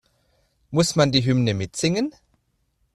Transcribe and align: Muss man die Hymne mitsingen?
Muss 0.71 0.95
man 0.95 1.11
die 1.11 1.23
Hymne 1.23 1.53
mitsingen? 1.53 2.15